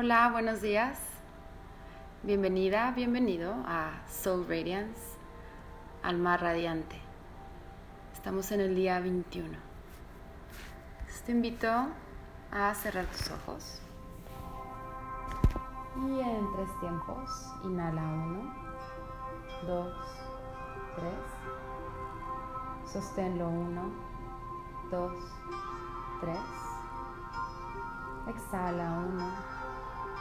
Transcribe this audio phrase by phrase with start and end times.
[0.00, 0.96] Hola, buenos días.
[2.22, 5.18] Bienvenida, bienvenido a Soul Radiance,
[6.04, 7.00] Alma Radiante.
[8.12, 9.58] Estamos en el día 21.
[11.26, 11.68] Te invito
[12.52, 13.82] a cerrar tus ojos.
[15.96, 17.28] Y en tres tiempos,
[17.64, 18.54] inhala uno,
[19.66, 19.92] dos,
[20.94, 21.12] tres.
[22.92, 23.90] Sosténlo uno,
[24.92, 25.12] dos,
[26.20, 26.38] tres.
[28.28, 29.57] Exhala uno,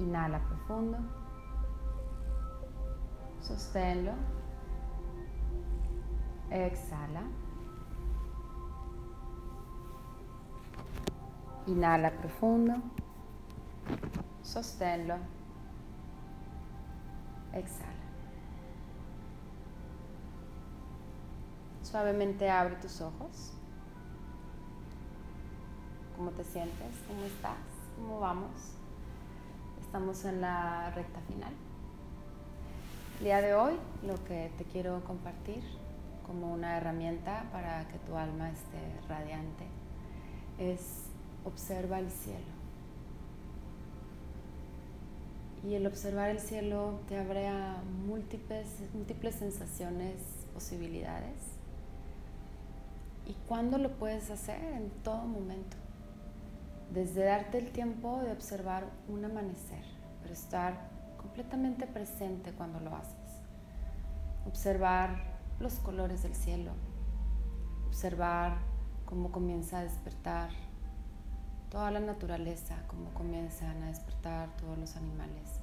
[0.00, 0.96] Inhala profundo.
[3.40, 4.14] Sosténlo.
[6.50, 7.22] Exhala.
[11.66, 12.74] Inhala profundo.
[14.42, 15.16] Sosténlo.
[17.52, 18.00] Exhala.
[21.82, 23.52] Suavemente abre tus ojos.
[26.16, 27.02] ¿Cómo te sientes?
[27.06, 27.58] ¿Cómo estás?
[27.96, 28.79] ¿Cómo vamos?
[29.90, 31.52] Estamos en la recta final.
[33.18, 33.72] El día de hoy
[34.06, 35.64] lo que te quiero compartir
[36.24, 39.64] como una herramienta para que tu alma esté radiante
[40.60, 41.06] es
[41.44, 42.38] observa el cielo.
[45.68, 50.22] Y el observar el cielo te abre a múltiples, múltiples sensaciones,
[50.54, 51.34] posibilidades.
[53.26, 54.62] ¿Y cuándo lo puedes hacer?
[54.62, 55.76] En todo momento.
[56.92, 59.84] Desde darte el tiempo de observar un amanecer,
[60.22, 63.14] pero estar completamente presente cuando lo haces.
[64.44, 66.72] Observar los colores del cielo.
[67.86, 68.56] Observar
[69.04, 70.50] cómo comienza a despertar
[71.70, 75.60] toda la naturaleza, cómo comienzan a despertar todos los animales,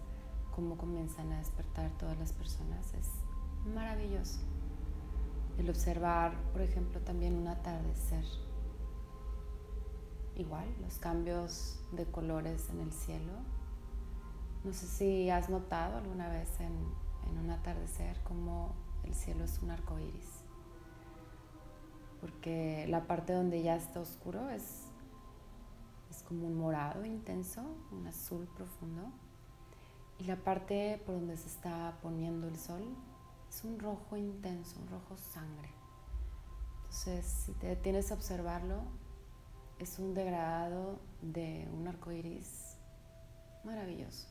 [0.55, 2.93] cómo comienzan a despertar todas las personas.
[2.93, 3.09] Es
[3.73, 4.39] maravilloso.
[5.57, 8.23] El observar, por ejemplo, también un atardecer.
[10.37, 13.33] Igual, los cambios de colores en el cielo.
[14.63, 16.73] No sé si has notado alguna vez en,
[17.29, 20.43] en un atardecer cómo el cielo es un arco iris.
[22.21, 24.87] Porque la parte donde ya está oscuro es
[26.09, 29.11] es como un morado intenso, un azul profundo.
[30.19, 32.83] Y la parte por donde se está poniendo el sol
[33.49, 35.69] es un rojo intenso, un rojo sangre.
[36.77, 38.81] Entonces, si te detienes a observarlo,
[39.79, 42.77] es un degradado de un arco iris
[43.63, 44.27] maravilloso.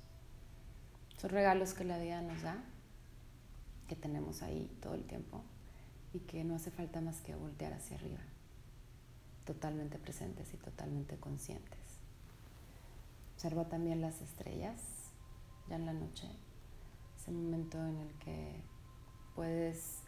[1.16, 2.62] Son regalos que la vida nos da,
[3.88, 5.42] que tenemos ahí todo el tiempo
[6.12, 8.20] y que no hace falta más que voltear hacia arriba
[9.46, 11.78] totalmente presentes y totalmente conscientes.
[13.34, 14.80] Observa también las estrellas
[15.68, 16.28] ya en la noche,
[17.16, 18.60] ese momento en el que
[19.34, 20.00] puedes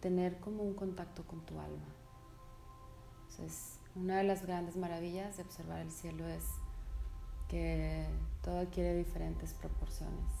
[0.00, 1.84] tener como un contacto con tu alma.
[3.30, 6.44] Entonces, una de las grandes maravillas de observar el cielo es
[7.48, 8.06] que
[8.42, 10.32] todo adquiere diferentes proporciones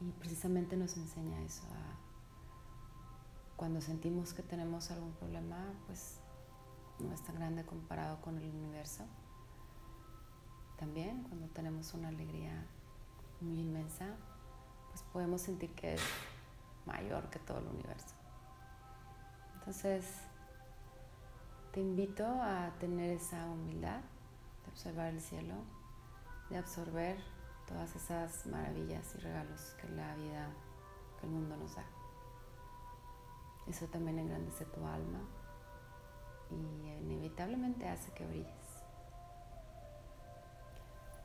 [0.00, 1.64] y precisamente nos enseña eso
[3.60, 6.18] cuando sentimos que tenemos algún problema, pues
[6.98, 9.04] no es tan grande comparado con el universo.
[10.78, 12.66] También cuando tenemos una alegría
[13.42, 14.16] muy inmensa,
[14.88, 16.00] pues podemos sentir que es
[16.86, 18.14] mayor que todo el universo.
[19.56, 20.06] Entonces,
[21.72, 25.54] te invito a tener esa humildad de observar el cielo,
[26.48, 27.16] de absorber
[27.68, 30.48] todas esas maravillas y regalos que la vida,
[31.20, 31.84] que el mundo nos da.
[33.68, 35.20] Eso también engrandece tu alma
[36.50, 38.50] y inevitablemente hace que brilles.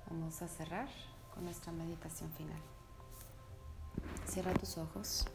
[0.08, 0.88] Vamos a cerrar
[1.34, 2.62] con nuestra meditación final.
[4.28, 5.26] Cierra tus ojos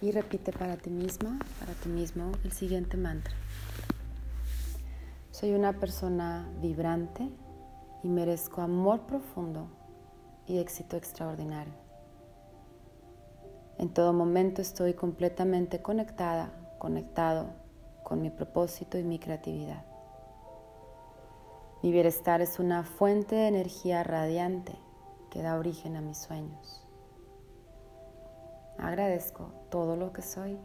[0.00, 3.34] y repite para ti misma, para ti mismo, el siguiente mantra.
[5.38, 7.30] Soy una persona vibrante,
[8.02, 9.68] y merezco amor profundo
[10.46, 11.74] y éxito extraordinario.
[13.78, 16.50] En todo momento estoy completamente conectada,
[16.80, 17.50] conectado
[18.02, 19.84] con mi propósito y mi creatividad.
[21.84, 24.76] Mi bienestar es una fuente de energía radiante
[25.30, 26.84] que da origen a mis sueños.
[28.76, 30.58] Agradezco todo lo que soy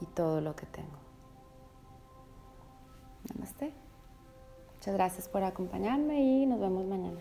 [0.00, 0.99] y todo lo que tengo.
[3.28, 3.72] Namaste.
[4.74, 7.20] Muchas gracias por acompañarme y nos vemos mañana.